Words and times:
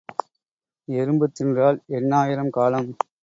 எறும்பு 0.87 1.27
தின்றால் 1.31 1.77
எண்ணாயிரம் 1.91 2.49
காலம். 2.49 2.89